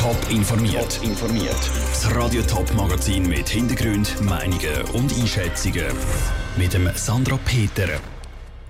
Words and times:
Top 0.00 0.16
informiert. 0.30 0.98
informiert. 1.02 1.70
Das 1.90 2.16
Radio 2.16 2.40
Top 2.40 2.72
Magazin 2.72 3.28
mit 3.28 3.50
Hintergrund, 3.50 4.18
Meinungen 4.22 4.80
und 4.94 5.12
Einschätzungen 5.12 5.84
mit 6.56 6.72
dem 6.72 6.88
Sandra 6.94 7.38
Peter. 7.44 8.00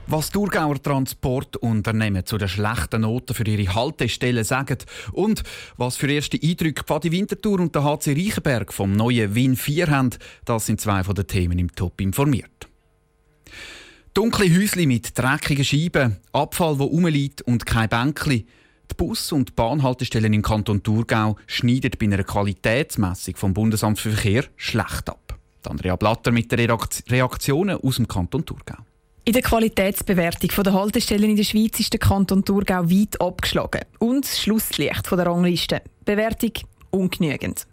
Was 0.09 0.31
Thurgauer 0.31 0.83
Transportunternehmen 0.83 2.27
zu 2.27 2.37
den 2.37 2.49
schlechten 2.49 3.03
Noten 3.03 3.35
für 3.35 3.47
ihre 3.47 3.73
Haltestellen 3.73 4.43
sagen 4.43 4.79
und 5.13 5.45
was 5.77 5.97
für 5.97 6.11
erste 6.11 6.37
Eindrücke 6.43 6.83
Pfadi 6.83 7.13
Winterthur 7.13 7.61
und 7.61 7.77
der 7.77 7.85
HC 7.85 8.13
Reichenberg 8.13 8.73
vom 8.73 8.91
neuen 8.91 9.33
Win 9.33 9.55
4 9.55 9.87
haben, 9.87 10.11
das 10.45 10.67
sind 10.67 10.81
zwei 10.81 11.05
von 11.05 11.15
den 11.15 11.29
Themen 11.29 11.61
im 11.61 11.73
Top 11.73 12.01
informiert. 12.01 12.69
Dunkle 14.15 14.53
Häusli 14.53 14.85
mit 14.87 15.17
dreckigen 15.17 15.65
Scheiben, 15.65 16.17
Abfall, 16.33 16.81
wo 16.81 16.87
rumliegt 16.87 17.43
und 17.43 17.67
kein 17.67 17.89
Bänkli. 17.89 18.47
Die 18.91 18.95
Bus- 18.97 19.33
und 19.33 19.55
Bahnhaltestellen 19.57 20.33
im 20.33 20.43
Kanton 20.43 20.83
Thurgau 20.83 21.37
schneiden 21.47 21.93
bei 21.99 22.07
einer 22.07 22.25
Qualitätsmessung 22.25 23.37
vom 23.37 23.55
Bundesamt 23.55 23.99
für 23.99 24.11
Verkehr 24.11 24.45
schlecht 24.57 25.09
ab. 25.09 25.39
Andrea 25.69 25.97
Blatter 25.97 26.33
mit 26.33 26.51
den 26.51 26.71
Reaktionen 27.09 27.77
aus 27.81 27.97
dem 27.97 28.09
Kanton 28.09 28.45
Thurgau. 28.45 28.79
In 29.25 29.35
der 29.35 29.43
Qualitätsbewertung 29.43 30.51
der 30.65 30.73
Haltestellen 30.73 31.31
in 31.31 31.37
der 31.37 31.45
Schweiz 31.45 31.79
ist 31.79 31.93
der 31.93 32.01
Kanton 32.01 32.45
Thurgau 32.45 32.91
weit 32.91 33.21
abgeschlagen. 33.21 33.83
Und 33.99 34.25
das 34.25 34.41
Schlusslicht 34.41 35.11
der 35.11 35.27
Rangliste. 35.27 35.83
Bewertung 36.05 36.53
ungenügend. 36.91 37.67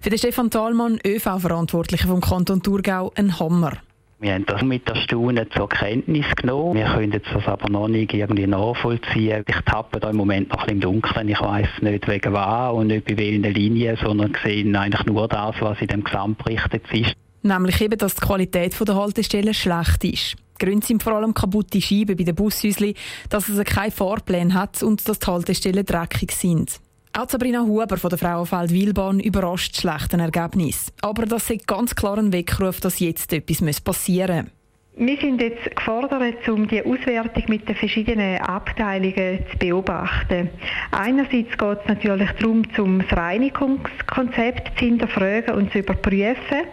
Für 0.00 0.10
den 0.10 0.18
Stefan 0.18 0.50
Thalmann, 0.50 0.98
ÖV-Verantwortlicher 1.06 2.08
vom 2.08 2.20
Kanton 2.20 2.62
Thurgau, 2.62 3.12
ein 3.14 3.38
Hammer. 3.38 3.78
Wir 4.20 4.34
haben 4.34 4.46
das 4.46 4.62
mit 4.62 4.88
der 4.88 4.94
Staunen 4.96 5.50
zur 5.50 5.68
Kenntnis 5.68 6.26
genommen. 6.36 6.78
Wir 6.78 6.86
können 6.86 7.20
das 7.32 7.46
aber 7.46 7.68
noch 7.68 7.88
nicht 7.88 8.14
irgendwie 8.14 8.46
nachvollziehen. 8.46 9.44
Ich 9.46 9.60
tappe 9.66 10.00
da 10.00 10.10
im 10.10 10.16
Moment 10.16 10.50
noch 10.50 10.60
ein 10.60 10.64
bisschen 10.66 10.76
im 10.76 11.02
Dunkeln. 11.02 11.28
Ich 11.28 11.40
weiß 11.40 11.68
nicht 11.82 12.08
wegen 12.08 12.32
was 12.32 12.72
und 12.72 12.86
nicht 12.86 13.06
bei 13.06 13.18
welchen 13.18 13.42
Linien, 13.42 13.96
sondern 13.96 14.34
sehe 14.42 14.64
eigentlich 14.78 15.04
nur 15.06 15.28
das, 15.28 15.56
was 15.60 15.80
in 15.80 15.88
dem 15.88 16.04
Gesamtbericht 16.04 16.74
ist. 16.92 17.14
Nämlich 17.42 17.80
eben, 17.82 17.98
dass 17.98 18.14
die 18.14 18.24
Qualität 18.24 18.74
der 18.88 18.94
Haltestellen 18.94 19.52
schlecht 19.52 20.04
ist. 20.04 20.36
Gründe 20.58 20.86
sind 20.86 21.02
vor 21.02 21.14
allem 21.14 21.34
kaputte 21.34 21.80
Scheiben 21.80 22.16
bei 22.16 22.24
den 22.24 22.34
Bushäuschen, 22.34 22.94
dass 23.28 23.48
es 23.48 23.64
keine 23.64 23.90
Fahrpläne 23.90 24.54
hat 24.54 24.82
und 24.82 25.06
dass 25.08 25.18
die 25.18 25.26
Haltestellen 25.26 25.84
dreckig 25.84 26.32
sind. 26.32 26.80
Auch 27.16 27.28
Sabrina 27.28 27.60
Huber 27.62 27.96
von 27.96 28.10
der 28.10 28.18
Frauenfeld 28.18 28.72
Wilbahn 28.72 29.20
überrascht 29.20 29.76
schlechten 29.76 30.18
Ergebnis. 30.18 30.92
Aber 31.00 31.26
das 31.26 31.48
ist 31.48 31.64
ganz 31.64 31.94
klar 31.94 32.18
ein 32.18 32.32
Weckruf, 32.32 32.80
dass 32.80 32.98
jetzt 32.98 33.32
etwas 33.32 33.80
passieren 33.80 34.50
muss. 34.96 35.06
Wir 35.06 35.16
sind 35.18 35.40
jetzt 35.40 35.76
gefordert, 35.76 36.48
um 36.48 36.66
die 36.66 36.84
Auswertung 36.84 37.44
mit 37.46 37.68
den 37.68 37.76
verschiedenen 37.76 38.38
Abteilungen 38.40 39.46
zu 39.48 39.58
beobachten. 39.58 40.50
Einerseits 40.90 41.56
geht 41.56 41.78
es 41.82 41.86
natürlich 41.86 42.30
darum, 42.32 42.62
zum 42.74 42.98
das 42.98 43.16
Reinigungskonzept 43.16 44.76
zu 44.76 44.84
hinterfragen 44.84 45.54
und 45.54 45.70
zu 45.70 45.78
überprüfen. 45.78 46.64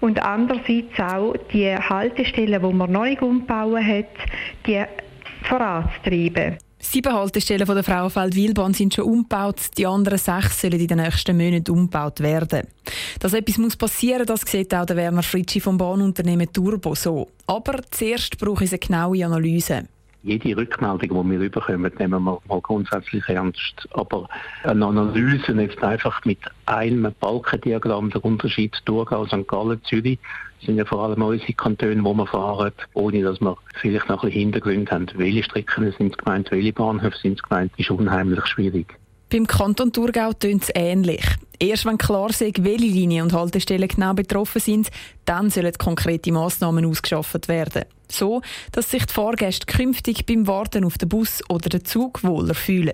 Und 0.00 0.22
andererseits 0.22 0.98
auch 1.00 1.34
die 1.52 1.74
Haltestellen, 1.76 2.62
die 2.62 2.74
man 2.74 2.92
noch 2.92 3.04
nicht 3.04 3.20
umbauen 3.20 3.86
hat, 3.86 4.06
die 4.66 4.82
voranzutreiben. 5.42 6.56
Sieben 6.84 7.12
Haltestellen 7.12 7.64
von 7.64 7.76
der 7.76 7.84
Frauenfeld 7.84 8.34
Wilbahn 8.34 8.74
sind 8.74 8.92
schon 8.92 9.04
umgebaut, 9.04 9.60
die 9.78 9.86
anderen 9.86 10.18
sechs 10.18 10.60
sollen 10.60 10.80
in 10.80 10.88
den 10.88 10.98
nächsten 10.98 11.36
Monaten 11.36 11.70
umgebaut 11.70 12.20
werden. 12.20 12.66
Dass 13.20 13.32
etwas 13.32 13.56
muss 13.56 13.76
passieren 13.76 14.26
das 14.26 14.42
sieht 14.42 14.74
auch 14.74 14.84
der 14.84 14.96
Werner 14.96 15.22
Fritschi 15.22 15.60
vom 15.60 15.78
Bahnunternehmen 15.78 16.52
Turbo 16.52 16.94
so. 16.94 17.28
Aber 17.46 17.80
zuerst 17.90 18.36
braucht 18.36 18.64
es 18.64 18.72
eine 18.72 18.80
genaue 18.80 19.24
Analyse 19.24 19.84
jede 20.22 20.56
Rückmeldung, 20.56 21.30
die 21.30 21.40
wir 21.40 21.50
bekommen, 21.50 21.92
nehmen 21.98 22.24
wir 22.24 22.38
mal 22.48 22.60
grundsätzlich 22.60 23.28
ernst. 23.28 23.88
Aber 23.92 24.28
eine 24.64 24.86
Analyse 24.86 25.52
jetzt 25.52 25.82
einfach 25.82 26.24
mit 26.24 26.38
einem 26.66 27.12
Balkendiagramm 27.18 28.10
der 28.10 28.24
Unterschied 28.24 28.76
Thurgau, 28.84 29.26
St. 29.26 29.46
Gallen, 29.48 29.82
Zürich, 29.84 30.18
sind 30.64 30.76
ja 30.76 30.84
vor 30.84 31.02
allem 31.02 31.22
unsere 31.22 31.52
Kantone, 31.54 32.04
wo 32.04 32.14
wir 32.14 32.26
fahren, 32.26 32.72
ohne 32.94 33.22
dass 33.22 33.40
wir 33.40 33.56
vielleicht 33.74 34.08
noch 34.08 34.22
ein 34.22 34.28
bisschen 34.28 34.52
Hintergrund 34.52 34.92
haben. 34.92 35.08
Welche 35.14 35.42
Strecken 35.42 35.92
sind 35.98 36.18
gemeint, 36.18 36.50
welche 36.50 36.72
Bahnhöfe 36.72 37.18
sind 37.18 37.42
gemeint, 37.42 37.72
ist 37.76 37.90
unheimlich 37.90 38.46
schwierig. 38.46 38.96
Beim 39.32 39.46
Kanton 39.46 39.90
Thurgau 39.94 40.34
tönt 40.34 40.64
es 40.64 40.70
ähnlich. 40.74 41.24
Erst 41.58 41.86
wenn 41.86 41.96
klar 41.96 42.28
ist, 42.28 42.42
welche 42.42 42.84
Linien 42.84 43.22
und 43.22 43.32
Haltestellen 43.32 43.88
genau 43.88 44.12
betroffen 44.12 44.60
sind, 44.60 44.90
dann 45.24 45.48
sollen 45.48 45.72
konkrete 45.78 46.30
Massnahmen 46.30 46.84
ausgeschafft 46.84 47.48
werden. 47.48 47.86
So, 48.10 48.42
dass 48.72 48.90
sich 48.90 49.06
die 49.06 49.14
Fahrgäste 49.14 49.64
künftig 49.64 50.26
beim 50.26 50.46
Warten 50.46 50.84
auf 50.84 50.98
den 50.98 51.08
Bus 51.08 51.40
oder 51.48 51.70
den 51.70 51.82
Zug 51.82 52.22
wohler 52.22 52.54
fühlen. 52.54 52.92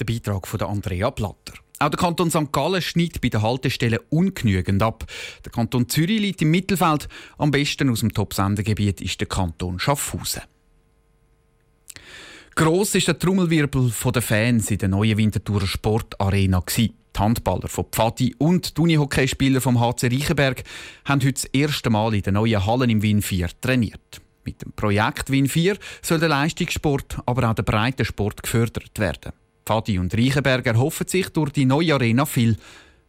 Der 0.00 0.06
Beitrag 0.06 0.48
von 0.48 0.62
Andrea 0.62 1.10
Platter. 1.10 1.52
Auch 1.80 1.90
der 1.90 2.00
Kanton 2.00 2.30
St. 2.30 2.50
Gallen 2.50 2.80
schneidet 2.80 3.20
bei 3.20 3.28
den 3.28 3.42
Haltestellen 3.42 3.98
ungenügend 4.08 4.82
ab. 4.82 5.04
Der 5.44 5.52
Kanton 5.52 5.90
Zürich 5.90 6.18
liegt 6.18 6.40
im 6.40 6.50
Mittelfeld. 6.50 7.08
Am 7.36 7.50
besten 7.50 7.90
aus 7.90 8.00
dem 8.00 8.14
Top-Sendegebiet 8.14 9.02
ist 9.02 9.20
der 9.20 9.28
Kanton 9.28 9.78
Schaffhausen. 9.78 10.44
Gross 12.56 12.94
ist 12.94 13.08
der 13.08 13.18
Trommelwirbel 13.18 13.90
der 14.14 14.22
Fans 14.22 14.70
in 14.70 14.78
der 14.78 14.88
neuen 14.88 15.18
Winterthurer 15.18 15.66
Sportarena. 15.66 16.62
Die 16.76 16.92
Handballer 17.18 17.66
von 17.68 17.86
Pfadi 17.90 18.32
und 18.38 18.76
die 18.76 18.80
Unihockeyspieler 18.80 19.60
vom 19.60 19.80
HC 19.80 20.06
Reichenberg 20.06 20.62
haben 21.04 21.20
heute 21.20 21.32
das 21.32 21.44
erste 21.46 21.90
Mal 21.90 22.14
in 22.14 22.22
der 22.22 22.32
neuen 22.32 22.64
Halle 22.64 22.84
im 22.84 23.02
Wien 23.02 23.22
4 23.22 23.48
trainiert. 23.60 24.20
Mit 24.44 24.62
dem 24.62 24.70
Projekt 24.70 25.30
Wien 25.30 25.48
4 25.48 25.78
soll 26.00 26.20
der 26.20 26.28
Leistungssport, 26.28 27.18
aber 27.26 27.50
auch 27.50 27.54
der 27.54 27.64
Breitensport 27.64 28.44
gefördert 28.44 29.00
werden. 29.00 29.32
Pfadi 29.66 29.98
und 29.98 30.14
Reichenberg 30.14 30.64
erhoffen 30.64 31.08
sich 31.08 31.30
durch 31.30 31.50
die 31.50 31.64
neue 31.64 31.94
Arena 31.94 32.24
viel. 32.24 32.56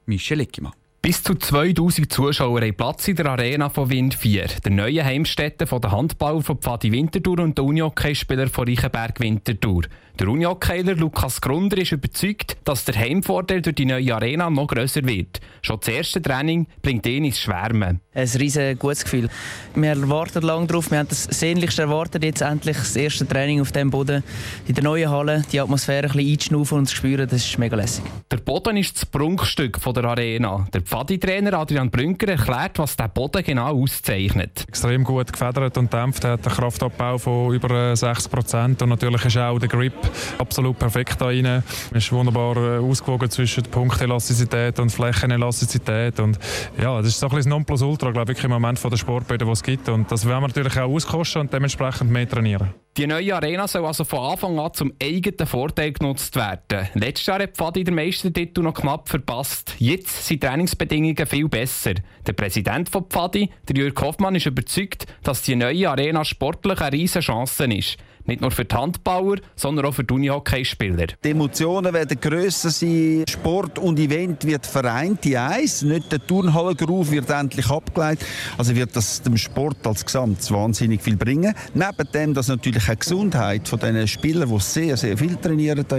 Michel 0.07 0.39
Eckimann. 0.39 0.73
Bis 1.06 1.22
zu 1.22 1.36
2000 1.36 2.12
Zuschauer 2.12 2.62
haben 2.62 2.74
Platz 2.74 3.08
in 3.08 3.16
der 3.16 3.28
Arena 3.28 3.70
von 3.70 3.92
Wind 3.92 4.16
4, 4.16 4.48
der 4.64 4.72
neuen 4.72 5.06
Heimstätte 5.06 5.66
der 5.66 5.92
Handballer 5.92 6.42
von 6.42 6.58
Pfadi 6.58 6.92
Winterthur 6.92 7.42
und 7.42 7.60
der 7.60 7.64
Unihockeyspieler 7.64 8.48
von 8.48 8.68
Reichenberg 8.68 9.20
Winterthur. 9.20 9.84
Der 10.18 10.28
Unihockeyler 10.28 10.96
Lukas 10.96 11.42
Grunder 11.42 11.78
ist 11.78 11.92
überzeugt, 11.92 12.58
dass 12.64 12.86
der 12.86 12.96
Heimvorteil 12.96 13.62
durch 13.62 13.76
die 13.76 13.86
neue 13.86 14.16
Arena 14.16 14.50
noch 14.50 14.66
grösser 14.66 15.06
wird. 15.06 15.42
Schon 15.62 15.80
das 15.80 15.90
erste 15.90 16.24
Training 16.24 16.66
bringt 16.82 17.06
ihn 17.06 17.26
ins 17.26 17.40
Schwärmen. 17.40 18.02
Ein 18.16 18.28
riesen 18.28 18.80
gutes 18.80 19.03
Gefühl. 19.03 19.30
Wir 19.76 20.09
warten 20.09 20.42
lange 20.42 20.68
darauf. 20.68 20.90
Wir 20.90 21.00
haben 21.00 21.09
das 21.09 21.26
sehnlichst 21.26 21.80
erwartet, 21.80 22.24
jetzt 22.24 22.42
endlich 22.42 22.78
das 22.78 22.96
erste 22.96 23.28
Training 23.28 23.62
auf 23.62 23.72
dem 23.72 23.90
Boden 23.90 24.24
in 24.68 24.74
der 24.74 24.84
neuen 24.84 25.09
Halle, 25.09 25.44
die 25.52 25.59
Atmosphäre 25.59 26.08
ein 26.08 26.14
bisschen 26.14 26.31
einzuschnaufen 26.31 26.78
und 26.80 26.86
zu 26.88 26.96
spüren, 26.96 27.28
das 27.28 27.46
ist 27.46 27.58
mega 27.58 27.75
lässig. 27.75 28.04
Der 28.31 28.38
Boden 28.38 28.78
ist 28.78 28.96
das 28.96 29.06
Prunkstück 29.06 29.80
der 29.94 30.06
Arena. 30.06 30.66
Der 30.74 30.81
Pfadi-Trainer 30.81 31.54
Adrian 31.54 31.90
Brünker 31.90 32.30
erklärt, 32.30 32.80
was 32.80 32.96
der 32.96 33.09
Boden 33.09 33.44
genau 33.44 33.81
auszeichnet. 33.81 34.66
Extrem 34.68 35.04
gut 35.04 35.31
gefedert 35.31 35.78
und 35.78 35.92
dämpft, 35.92 36.24
hat 36.25 36.46
einen 36.46 36.56
Kraftabbau 36.56 37.18
von 37.18 37.54
über 37.54 37.96
60 37.96 38.31
Prozent 38.31 38.81
und 38.81 38.90
natürlich 38.90 39.25
ist 39.25 39.38
auch 39.38 39.59
der 39.59 39.70
Grip 39.70 39.94
absolut 40.38 40.80
perfekt 40.80 41.20
da 41.20 41.25
rein. 41.25 41.64
Es 41.92 42.06
ist 42.06 42.12
wunderbar 42.12 42.56
äh, 42.56 42.78
ausgewogen 42.80 43.30
zwischen 43.30 43.64
Punktelastizität 43.64 44.80
und 44.80 44.90
Flächenelastizität 44.90 46.20
und 46.20 46.40
ja, 46.81 46.98
das 46.98 47.08
ist 47.08 47.20
so 47.20 47.28
ein 47.28 47.30
bisschen 47.30 47.46
das 47.46 47.50
Nonplusultra, 47.52 48.05
glaube 48.14 48.34
ich, 48.34 48.44
im 48.44 48.52
Moment 48.52 48.80
von 48.80 48.90
der 48.90 48.98
Sportbäder, 48.98 49.46
die 49.46 49.52
es 49.52 49.64
gibt 49.64 49.90
und 49.90 50.12
das 50.12 50.26
werden 50.26 50.42
wir 50.42 50.48
natürlich 50.48 50.78
auch 50.78 50.90
auskosten 50.90 51.42
und 51.42 51.54
dementsprechend 51.54 52.12
mehr 52.12 52.28
trainieren. 52.28 52.74
Die 52.98 53.08
neue 53.08 53.36
Arena 53.36 53.68
soll 53.68 53.86
also 53.86 54.06
von 54.06 54.20
Anfang 54.20 54.58
an 54.58 54.74
zum 54.74 54.94
eigenen 55.04 55.46
Vorteil 55.46 55.92
genutzt 55.92 56.36
werden. 56.38 56.88
Letztes 56.94 57.26
Jahr 57.26 57.40
hat 57.40 57.58
Pfadi 57.58 57.84
den 57.84 57.96
Meistertitel 57.96 58.62
noch 58.62 58.74
knapp 58.74 59.10
verpasst. 59.10 59.76
Jetzt 59.80 60.28
sind 60.28 60.42
die 60.42 60.48
Trainingsbedingungen 60.48 61.26
viel 61.26 61.50
besser. 61.50 61.96
Der 62.26 62.34
Präsident 62.34 62.88
von 62.88 63.04
Pfadi, 63.04 63.50
Jörg 63.76 64.00
Hoffmann, 64.00 64.36
ist 64.36 64.46
überzeugt, 64.46 65.08
dass 65.24 65.42
die 65.42 65.58
neue 65.58 65.90
Arena 65.90 66.24
sportlich 66.24 66.80
eine 66.80 66.94
riesige 66.94 67.26
Chance 67.26 67.66
ist. 67.66 67.98
Nicht 68.25 68.41
nur 68.41 68.52
für 68.52 68.66
die 68.66 68.75
Handbauer, 68.75 69.38
sondern 69.56 69.86
auch 69.86 69.94
für 69.94 70.03
die 70.03 70.13
Unihockeyspieler. 70.13 71.08
Die 71.24 71.30
Emotionen 71.30 71.94
werden 71.94 72.19
grösser 72.19 72.69
sein. 72.69 73.24
Sport 73.30 73.78
und 73.80 74.00
Event 74.00 74.46
wird 74.46 74.66
vereint 74.66 75.25
in 75.25 75.38
eins. 75.38 75.83
Nicht 75.83 76.12
der 76.12 76.25
Turnhallengeruf 76.25 77.12
wird 77.12 77.30
endlich 77.30 77.69
abgeleitet. 77.69 78.27
Also 78.57 78.75
wird 78.75 78.95
das 78.95 79.22
dem 79.22 79.38
Sport 79.38 79.86
als 79.86 80.06
Gesamt 80.06 80.50
wahnsinnig 80.51 81.01
viel 81.01 81.18
bringen. 81.18 81.54
Neben 81.74 82.12
dem, 82.13 82.33
dass 82.33 82.48
natürlich 82.48 82.83
auch 82.89 82.94
die 82.94 83.00
Gesundheit 83.00 83.68
von 83.68 83.80
diesen 83.80 84.07
Spielern, 84.07 84.50
die 84.50 84.60
sehr, 84.60 84.98
sehr 84.98 85.18
viel 85.18 85.36
trainieren, 85.36 85.86
da 85.88 85.98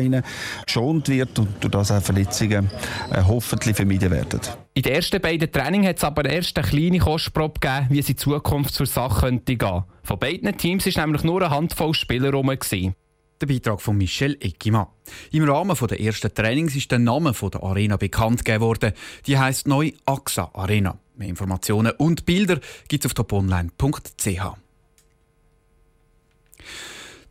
geschont 0.67 1.09
wird 1.09 1.39
und 1.39 1.49
durch 1.61 1.71
das 1.71 1.91
auch 1.91 2.03
Verletzungen 2.03 2.71
äh, 3.13 3.23
hoffentlich 3.23 3.77
vermieden 3.77 4.11
werden. 4.11 4.41
In 4.75 4.83
den 4.83 4.93
ersten 4.93 5.21
beiden 5.21 5.51
Trainings 5.51 5.87
hat 5.87 5.97
es 5.97 6.05
aber 6.05 6.27
erst 6.27 6.59
eine 6.59 6.69
kleine 6.69 6.99
Kostprobe 6.99 7.61
gegeben, 7.61 7.87
wie 7.89 7.99
es 7.99 8.11
in 8.11 8.19
Zukunft 8.19 8.75
zur 8.75 8.87
Sache 8.87 9.21
könnte 9.21 9.57
gehen. 9.57 9.85
Von 10.07 10.21
beiden 10.21 10.57
Teams 10.57 10.87
war 10.87 11.05
nämlich 11.05 11.25
nur 11.25 11.43
eine 11.43 11.51
Handvoll 11.51 11.93
Spieler 11.93 12.27
herum. 12.27 12.47
Der 12.47 13.47
Beitrag 13.47 13.83
von 13.83 13.99
Michel 13.99 14.37
Eckimann. 14.39 14.87
Im 15.33 15.43
Rahmen 15.43 15.77
der 15.77 16.01
ersten 16.01 16.33
Trainings 16.33 16.77
ist 16.77 16.93
der 16.93 17.01
Name 17.01 17.33
der 17.33 17.61
Arena 17.61 17.97
bekannt 17.97 18.45
gegeben 18.45 18.63
worden. 18.63 18.93
Die 19.27 19.37
heisst 19.37 19.67
neu 19.67 19.91
AXA 20.05 20.49
Arena. 20.55 20.97
Mehr 21.17 21.29
Informationen 21.29 21.91
und 21.99 22.25
Bilder 22.25 22.61
gibt 22.87 23.05
es 23.05 23.11
auf 23.11 23.15
toponline.ch. 23.15 24.27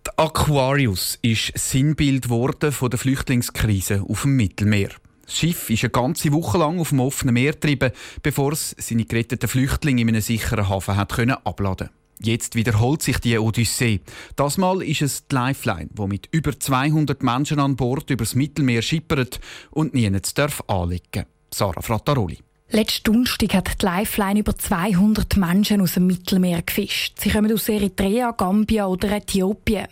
Der 0.06 0.14
Aquarius 0.18 1.18
ist 1.22 1.58
Sinnbild 1.58 2.28
worden 2.28 2.74
von 2.74 2.90
der 2.90 3.00
Flüchtlingskrise 3.00 4.04
auf 4.06 4.24
dem 4.24 4.36
Mittelmeer. 4.36 4.90
Das 5.26 5.38
Schiff 5.38 5.70
ist 5.70 5.86
eine 5.86 5.92
ganze 5.92 6.34
Woche 6.34 6.58
lang 6.58 6.78
auf 6.82 6.90
dem 6.90 7.00
offenen 7.00 7.36
Meer 7.36 7.54
getrieben, 7.54 7.94
bevor 8.22 8.52
es 8.52 8.76
seine 8.78 9.06
geretteten 9.06 9.48
Flüchtlinge 9.48 10.02
in 10.02 10.10
einem 10.10 10.20
sicheren 10.20 10.68
Hafen 10.68 10.98
hat 10.98 11.18
abladen 11.46 11.90
Jetzt 12.22 12.56
wiederholt 12.56 13.02
sich 13.02 13.20
die 13.20 13.38
Odyssee. 13.38 14.00
Das 14.36 14.58
Mal 14.58 14.82
ist 14.82 15.02
es 15.02 15.28
die 15.28 15.36
Lifeline, 15.36 15.90
die 15.92 16.08
mit 16.08 16.30
über 16.32 16.58
200 16.58 17.22
Menschen 17.24 17.60
an 17.60 17.76
Bord 17.76 18.10
übers 18.10 18.36
Mittelmeer 18.36 18.82
schippert 18.82 19.40
und 19.72 19.94
niemand 19.94 20.38
darf 20.38 20.64
anlegen. 20.68 21.26
Sarah 21.54 21.82
Frattaroli. 21.82 22.40
Letzten 22.72 23.14
Donnerstag 23.14 23.54
hat 23.54 23.82
die 23.82 23.86
Lifeline 23.86 24.40
über 24.40 24.58
200 24.58 25.38
Menschen 25.38 25.82
aus 25.82 25.94
dem 25.94 26.08
Mittelmeer 26.08 26.64
gefischt. 26.64 27.14
Sie 27.20 27.30
kommen 27.30 27.54
aus 27.54 27.70
Eritrea, 27.70 28.32
Gambia 28.32 28.88
oder 28.88 29.12
Äthiopien. 29.12 29.88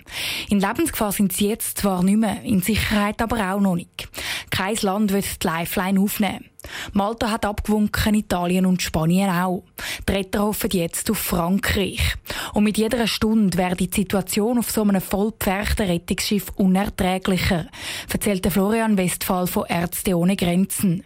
In 0.49 0.59
Lebensgefahr 0.59 1.11
sind 1.11 1.33
sie 1.33 1.49
jetzt 1.49 1.77
zwar 1.77 2.03
nicht 2.03 2.17
mehr, 2.17 2.41
in 2.41 2.61
Sicherheit 2.61 3.21
aber 3.21 3.53
auch 3.53 3.59
noch 3.59 3.75
nicht. 3.75 4.09
Kein 4.49 4.75
Land 4.81 5.13
wird 5.13 5.43
die 5.43 5.47
Lifeline 5.47 5.99
aufnehmen. 5.99 6.45
Malta 6.93 7.31
hat 7.31 7.45
abgewunken, 7.45 8.15
Italien 8.15 8.65
und 8.65 8.81
Spanien 8.81 9.29
auch. 9.29 9.63
Die 10.07 10.13
Retter 10.13 10.43
hoffen 10.43 10.69
jetzt 10.71 11.09
auf 11.09 11.17
Frankreich. 11.17 12.15
Und 12.53 12.63
mit 12.63 12.77
jeder 12.77 13.07
Stunde 13.07 13.57
wäre 13.57 13.75
die 13.75 13.89
Situation 13.91 14.57
auf 14.57 14.71
so 14.71 14.83
einem 14.83 15.01
vollpferchten 15.01 15.87
Rettungsschiff 15.87 16.49
unerträglicher, 16.55 17.67
erzählte 18.11 18.51
Florian 18.51 18.97
Westphal 18.97 19.47
von 19.47 19.65
Ärzte 19.67 20.17
ohne 20.17 20.35
Grenzen. 20.35 21.03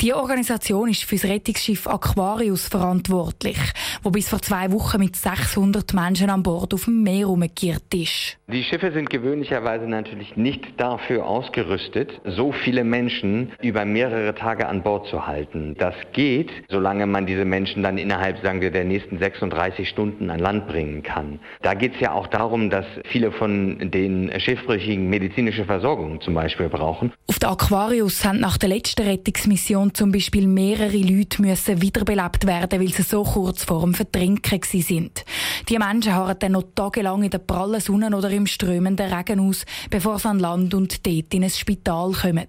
Die 0.00 0.14
Organisation 0.14 0.88
ist 0.88 1.04
für 1.04 1.16
das 1.16 1.24
Rettungsschiff 1.24 1.86
Aquarius 1.86 2.66
verantwortlich, 2.66 3.58
wo 4.02 4.10
bis 4.10 4.28
vor 4.28 4.40
zwei 4.40 4.70
Wochen 4.72 5.00
mit 5.00 5.16
600 5.16 5.92
Menschen 5.94 6.30
an 6.30 6.42
Bord 6.42 6.74
auf 6.74 6.84
dem 6.84 7.02
Meer 7.02 7.28
umgekehrt 7.28 7.94
ist. 7.94 8.38
Die 8.48 8.64
Schiffe 8.64 8.92
sind 8.92 9.10
gewöhnlicherweise 9.10 9.86
natürlich 9.86 10.36
nicht 10.36 10.60
dafür 10.76 11.26
ausgerüstet, 11.26 12.20
so 12.24 12.52
viele 12.52 12.84
Menschen 12.84 13.52
über 13.62 13.84
mehrere 13.84 14.34
Tage 14.34 14.66
an 14.66 14.82
Bord 14.82 14.99
halten. 15.26 15.74
Das 15.78 15.94
geht, 16.12 16.50
solange 16.68 17.06
man 17.06 17.26
diese 17.26 17.44
Menschen 17.44 17.82
dann 17.82 17.98
innerhalb, 17.98 18.42
sagen 18.42 18.60
wir, 18.60 18.70
der 18.70 18.84
nächsten 18.84 19.18
36 19.18 19.88
Stunden 19.88 20.30
an 20.30 20.38
Land 20.38 20.68
bringen 20.68 21.02
kann. 21.02 21.40
Da 21.62 21.74
geht 21.74 21.94
es 21.94 22.00
ja 22.00 22.12
auch 22.12 22.26
darum, 22.26 22.70
dass 22.70 22.84
viele 23.04 23.32
von 23.32 23.90
den 23.90 24.30
Schiffbrüchigen 24.38 25.08
medizinische 25.08 25.64
Versorgung 25.64 26.20
zum 26.20 26.34
Beispiel 26.34 26.68
brauchen. 26.68 27.12
Auf 27.26 27.38
der 27.38 27.50
Aquarius 27.50 28.24
haben 28.24 28.40
nach 28.40 28.58
der 28.58 28.68
letzten 28.68 29.02
Rettungsmission 29.02 29.94
zum 29.94 30.12
Beispiel 30.12 30.46
mehrere 30.46 30.96
Leute 30.96 31.42
müssen 31.42 31.80
wiederbelebt 31.80 32.46
werden, 32.46 32.80
weil 32.80 32.88
sie 32.88 33.02
so 33.02 33.22
kurz 33.22 33.64
vor 33.64 33.82
dem 33.82 33.94
Vertrinken 33.94 34.60
sind. 34.62 35.24
Die 35.68 35.78
Menschen 35.78 36.14
harren 36.14 36.36
dann 36.38 36.52
noch 36.52 36.64
tagelang 36.74 37.22
in 37.22 37.30
der 37.30 37.38
prallen 37.38 37.80
Sonne 37.80 38.14
oder 38.16 38.30
im 38.30 38.46
strömenden 38.46 39.12
Regen 39.12 39.40
aus, 39.40 39.64
bevor 39.90 40.18
sie 40.18 40.28
an 40.28 40.38
Land 40.38 40.74
und 40.74 41.06
dort 41.06 41.34
in 41.34 41.44
ein 41.44 41.50
Spital 41.50 42.12
kommen. 42.12 42.48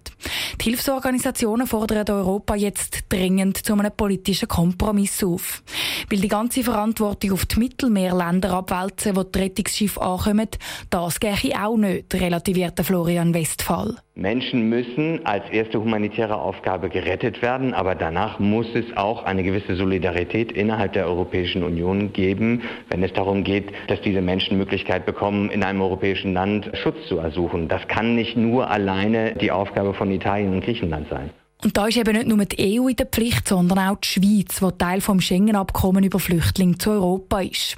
Die 0.60 0.66
Hilfsorganisationen 0.66 1.68
fordern 1.68 2.06
Europa 2.10 2.41
jetzt 2.56 3.06
dringend 3.10 3.58
zu 3.58 3.74
einem 3.74 3.92
politischen 3.96 4.48
Kompromiss 4.48 5.24
auf. 5.24 5.64
Weil 6.10 6.20
die 6.20 6.28
ganze 6.28 6.64
Verantwortung 6.64 7.32
auf 7.34 7.46
die 7.46 7.60
Mittelmeerländer 7.60 8.52
abwälzen, 8.52 9.16
wo 9.16 9.24
die 9.24 9.40
Rettungsschiffe 9.40 10.02
ankommen, 10.02 10.50
das 10.90 11.20
gehe 11.20 11.36
auch 11.62 11.78
nicht, 11.78 12.14
relativierte 12.14 12.84
Florian 12.84 13.34
Westphal. 13.34 13.96
Menschen 14.14 14.68
müssen 14.68 15.26
als 15.26 15.50
erste 15.52 15.80
humanitäre 15.80 16.36
Aufgabe 16.36 16.90
gerettet 16.90 17.42
werden, 17.42 17.74
aber 17.74 17.96
danach 17.96 18.40
muss 18.40 18.68
es 18.76 18.86
auch 18.98 19.24
eine 19.24 19.42
gewisse 19.42 19.76
Solidarität 19.76 20.52
innerhalb 20.52 20.94
der 20.94 21.08
Europäischen 21.08 21.64
Union 21.64 22.12
geben, 22.12 22.64
wenn 22.90 23.04
es 23.04 23.14
darum 23.14 23.44
geht, 23.44 23.72
dass 23.88 24.02
diese 24.02 24.22
Menschen 24.22 24.58
Möglichkeit 24.58 25.06
bekommen, 25.06 25.50
in 25.50 25.64
einem 25.64 25.82
europäischen 25.82 26.34
Land 26.34 26.70
Schutz 26.74 27.08
zu 27.08 27.18
ersuchen. 27.18 27.68
Das 27.68 27.88
kann 27.88 28.16
nicht 28.16 28.36
nur 28.36 28.70
alleine 28.70 29.36
die 29.36 29.52
Aufgabe 29.52 29.94
von 29.94 30.12
Italien 30.12 30.54
und 30.54 30.64
Griechenland 30.64 31.08
sein. 31.10 31.30
Und 31.64 31.78
da 31.78 31.88
ist 31.88 31.98
eben 31.98 32.16
nicht 32.16 32.28
nur 32.28 32.44
die 32.44 32.80
EU 32.80 32.88
in 32.88 32.96
der 32.96 33.06
Pflicht, 33.06 33.48
sondern 33.48 33.80
auch 33.80 33.98
die 33.98 34.08
Schweiz, 34.08 34.60
die 34.60 34.78
Teil 34.78 35.00
vom 35.00 35.22
Schengen-Abkommen 35.22 36.04
über 36.04 36.20
Flüchtlinge 36.20 36.78
zu 36.78 36.92
Europa 36.92 37.42
ist. 37.42 37.76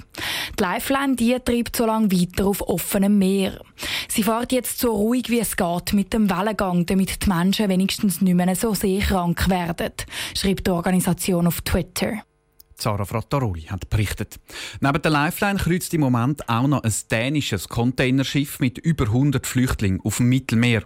Die 0.58 0.62
Lifeline 0.62 1.16
die 1.16 1.36
treibt 1.44 1.76
so 1.76 1.84
lange 1.84 2.10
weiter 2.10 2.46
auf 2.46 2.62
offenem 2.62 3.18
Meer. 3.18 3.60
Sie 4.08 4.22
fährt 4.22 4.52
jetzt 4.52 4.78
so 4.78 4.92
ruhig 4.92 5.28
wie 5.28 5.40
es 5.40 5.56
geht 5.56 5.92
mit 5.92 6.12
dem 6.12 6.30
Wellengang, 6.30 6.86
damit 6.86 7.24
die 7.24 7.28
Menschen 7.28 7.68
wenigstens 7.68 8.20
nicht 8.20 8.34
mehr 8.34 8.56
so 8.56 8.74
sehr 8.74 9.00
krank 9.00 9.48
werden, 9.50 9.92
schreibt 10.34 10.66
die 10.66 10.70
Organisation 10.70 11.46
auf 11.46 11.60
Twitter. 11.60 12.22
Sarah 12.76 13.04
Frattaroli 13.04 13.62
hat 13.62 13.88
berichtet. 13.88 14.40
Neben 14.80 15.00
der 15.00 15.10
Lifeline 15.10 15.58
kreuzt 15.58 15.94
im 15.94 16.00
Moment 16.00 16.48
auch 16.48 16.66
noch 16.66 16.82
ein 16.82 16.92
dänisches 17.10 17.68
Containerschiff 17.68 18.60
mit 18.60 18.78
über 18.78 19.04
100 19.04 19.46
Flüchtlingen 19.46 20.00
auf 20.02 20.18
dem 20.18 20.28
Mittelmeer. 20.28 20.82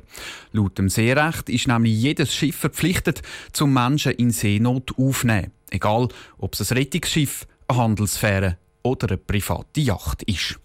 Laut 0.52 0.78
dem 0.78 0.88
Seerecht 0.88 1.48
ist 1.48 1.68
nämlich 1.68 1.94
jedes 1.94 2.34
Schiff 2.34 2.56
verpflichtet, 2.56 3.22
zum 3.52 3.72
Menschen 3.72 4.12
in 4.12 4.30
Seenot 4.30 4.92
aufzunehmen. 4.98 5.52
Egal, 5.70 6.08
ob 6.38 6.54
es 6.54 6.70
ein 6.70 6.78
Rettungsschiff, 6.78 7.46
eine 7.68 7.78
Handelsfähre 7.78 8.58
oder 8.82 9.08
eine 9.08 9.18
private 9.18 9.80
Yacht 9.80 10.22
ist. 10.24 10.58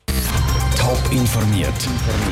Top 0.77 1.11
informiert, 1.11 1.73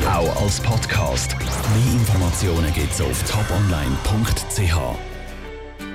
auch 0.06 0.42
als 0.42 0.60
Podcast. 0.60 1.36
Mehr 1.38 1.92
Informationen 1.94 2.72
gibt 2.74 2.92
es 2.92 3.00
auf 3.00 3.22
toponline.ch. 3.22 5.11